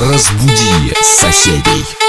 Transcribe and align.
Разбуди 0.00 0.94
соседей. 1.02 1.99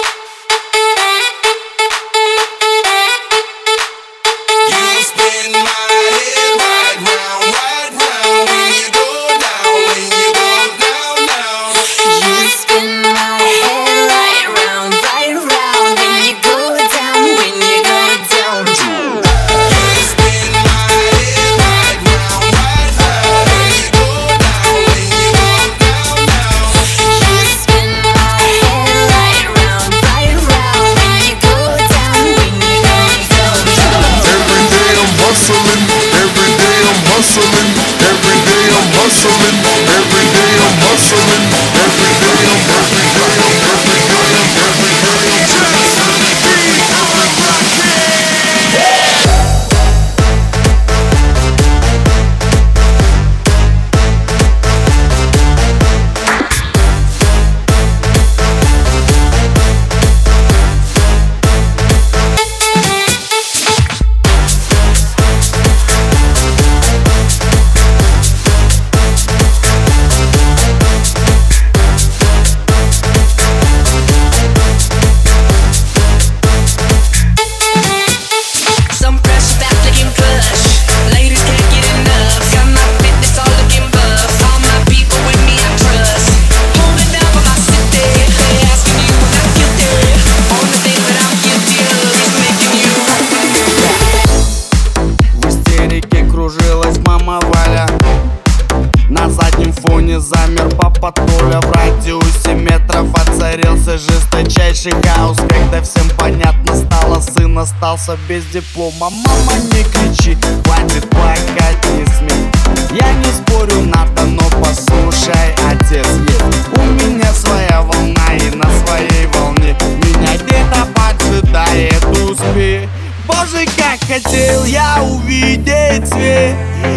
Остался 107.81 108.15
без 108.29 108.45
диплома. 108.45 109.09
Мама, 109.09 109.53
не 109.73 109.83
кричи, 109.83 110.37
хватит 110.65 111.09
плакать, 111.09 111.83
не 111.95 112.05
смей 112.05 112.47
Я 112.91 113.11
не 113.13 113.25
спорю, 113.25 113.81
надо, 113.81 114.23
но 114.25 114.43
послушай, 114.61 115.55
отец 115.67 116.05
есть. 116.05 116.77
У 116.77 116.81
меня 116.81 117.33
своя 117.33 117.81
волна 117.81 118.35
и 118.35 118.55
на 118.55 118.69
своей 118.85 119.25
волне. 119.33 119.75
Меня 120.03 120.37
где-то 120.37 120.87
поджидает 120.93 122.05
успех 122.05 122.87
Боже, 123.25 123.65
как 123.77 123.99
хотел 124.07 124.63
я 124.65 125.01
увидеть 125.01 126.07
свет. 126.07 126.55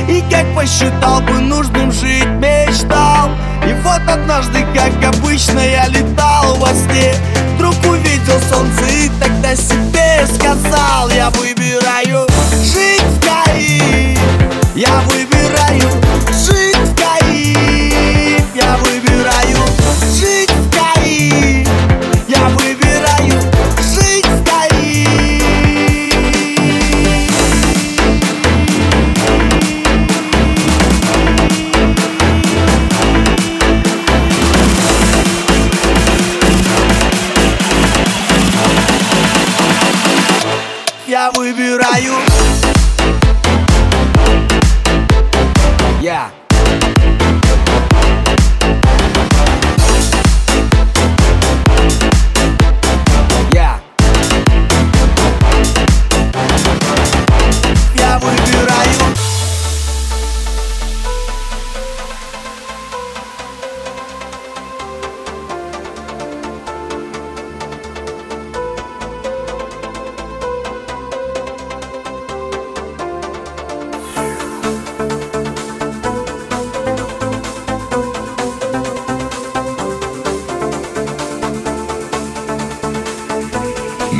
И 0.08 0.22
как 0.30 0.54
посчитал 0.54 1.22
бы 1.22 1.40
нужным 1.40 1.92
жить 1.92 2.26
мечтал. 2.26 3.30
И 3.66 3.72
вот 3.82 4.02
однажды, 4.06 4.66
как 4.74 5.14
обычно, 5.14 5.60
я 5.60 5.86
летал 5.88 6.56
во 6.56 6.68
сне. 6.74 7.14
Вдруг 7.54 7.74
увидел 7.86 8.38
солнце 8.50 8.84
и 8.90 9.08
тогда 9.20 9.54
себе 9.56 10.03
сказал 10.26 11.10
Я 11.10 11.30
выбираю 11.30 12.26
жить 12.62 13.02
в 13.02 13.20
Каире 13.24 14.18
Я 14.74 15.00
выбираю 15.06 15.33
Я 41.74 41.80
выбираю 41.80 42.14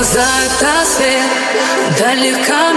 Глаза 0.00 0.24
это 0.46 0.86
свет. 0.86 1.30
Далека 1.98 2.69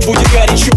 tipo 0.00 0.16
de 0.16 0.24
querem 0.30 0.69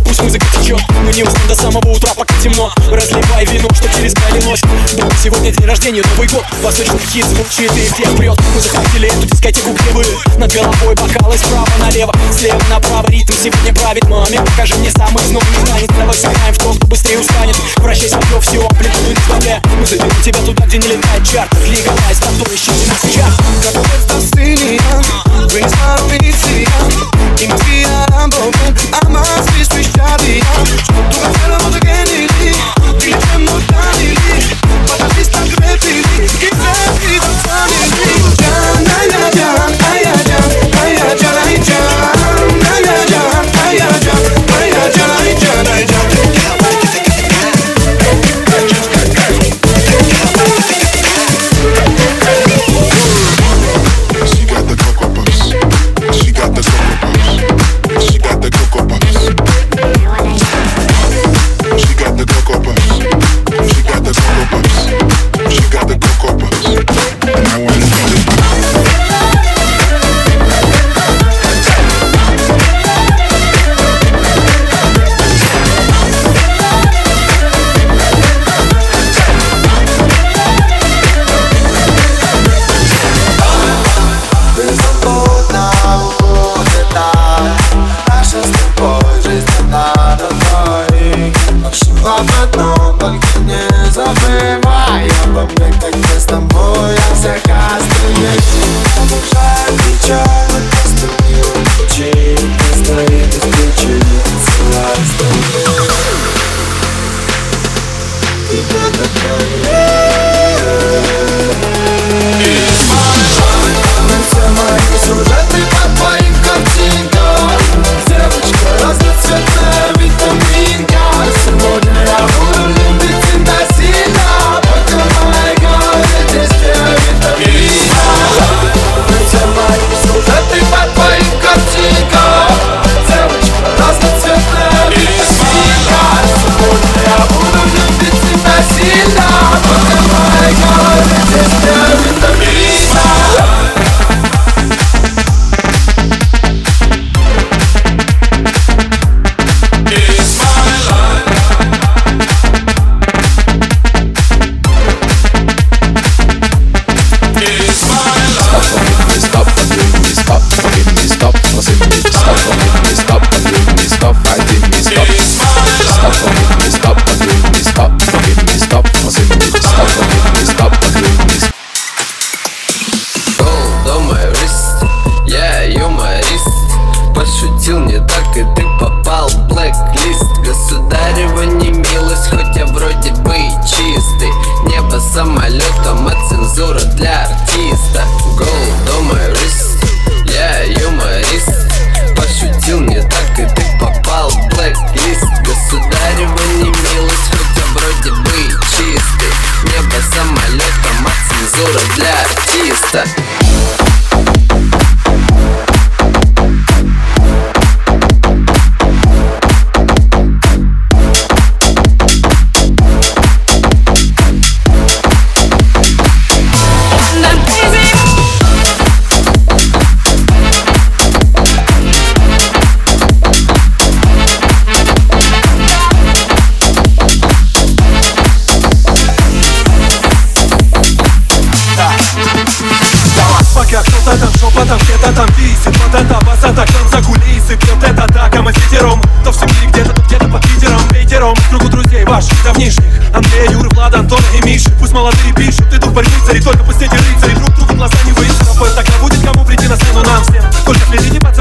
Разливай 3.43 3.57
вино, 3.57 3.69
что 3.73 3.89
через 3.89 4.13
край 4.13 4.41
ночь 4.43 4.61
Да, 4.93 5.09
сегодня 5.21 5.51
день 5.51 5.65
рождения, 5.65 6.03
Новый 6.11 6.27
год. 6.27 6.45
Восточный 6.61 6.99
хит 6.99 7.25
звучит 7.25 7.71
и 7.75 7.93
всех 7.93 8.15
прет. 8.15 8.39
Мы 8.53 8.61
захватили 8.61 9.09
эту 9.09 9.25
дискотеку, 9.25 9.71
где 9.73 9.89
вы 9.91 10.05
Над 10.37 10.53
головой 10.53 10.95
бокалы 10.95 11.37
справа 11.37 11.67
налево 11.79 12.13
Слева 12.31 12.61
направо. 12.69 13.05
Ритм 13.09 13.33
сегодня 13.33 13.73
правит 13.73 14.07
маме. 14.07 14.39
Покажи 14.39 14.75
мне 14.75 14.91
самый 14.91 15.25
новый 15.27 15.47
танец 15.65 15.89
Давай 15.97 16.15
сыграем 16.15 16.53
в 16.53 16.57
то, 16.57 16.73
кто 16.73 16.87
быстрее 16.87 17.19
устанет. 17.19 17.57
Вращай 17.77 18.09
свое 18.09 18.41
всю 18.41 18.61
амплитуду 18.61 19.09
не 19.09 19.15
сбавляя 19.25 19.61
Мы 19.79 19.85
заберем 19.85 20.21
тебя 20.23 20.39
туда, 20.39 20.65
где 20.65 20.77
не 20.77 20.87
летает 20.87 21.29
чарт. 21.29 21.53
Легалайз, 21.67 22.19
который 22.19 22.55
ищите 22.55 22.87
нас 22.87 23.01
сейчас 23.01 23.33
But 32.93 33.01
at 35.01 35.17
least 35.17 35.35
I'm. 35.35 35.49
It's. 36.45 36.63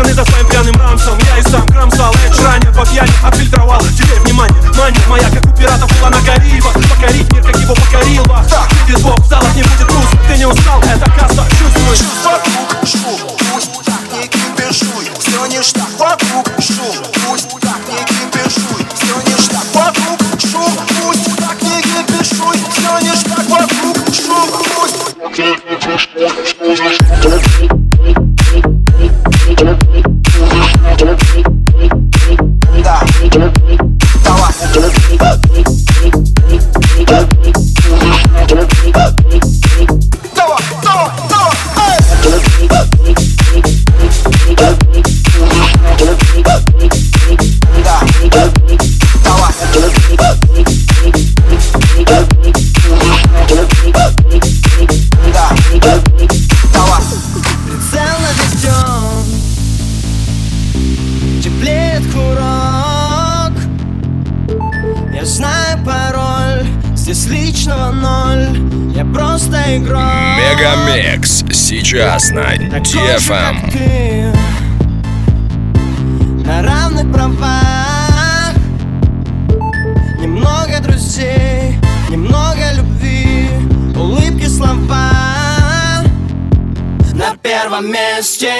sonidos 0.02 0.31
DFM. 72.81 74.35
На 76.47 76.62
равных 76.62 77.12
правах. 77.12 78.55
Немного 80.19 80.81
друзей, 80.81 81.79
немного 82.09 82.73
любви. 82.75 83.47
Улыбки, 83.95 84.47
слова. 84.47 85.11
На 87.12 87.37
первом 87.43 87.93
месте. 87.93 88.52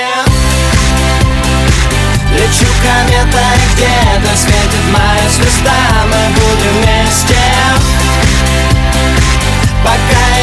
Лечу 2.35 2.71
кометой, 2.83 3.59
где-то 3.75 4.37
светит 4.37 4.85
моя 4.93 5.31
звезда. 5.31 5.73
Мы 6.11 6.35
будем 6.35 6.73
вместе 6.83 7.42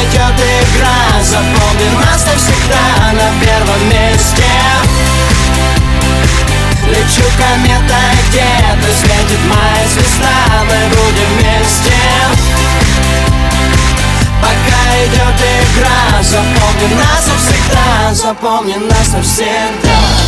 идет 0.04 0.36
игра. 0.40 1.22
Запомни 1.22 1.90
нас 2.04 2.26
навсегда 2.26 3.12
на 3.14 3.28
первом 3.44 3.90
месте. 3.90 4.44
Лечу 6.88 7.28
комета, 7.38 8.02
где-то 8.30 8.88
светит 9.00 9.40
моя 9.48 9.88
звезда. 9.94 10.64
Мы 10.68 10.90
будем 10.90 11.30
вместе. 11.38 11.94
Пока 14.42 15.06
идет 15.06 15.36
игра 15.36 16.24
Запомни 16.24 16.96
нас 16.96 17.28
навсегда 17.28 18.14
Запомни 18.14 18.76
нас 18.76 19.10
навсегда. 19.10 20.19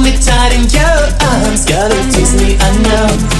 only 0.00 0.12
tight 0.18 0.54
in 0.54 0.62
your 0.70 0.96
arms. 1.28 1.66
Got 1.66 1.92
a 1.92 2.10
tease 2.10 2.34
me, 2.40 2.56
I 2.58 2.70
know. 2.82 3.39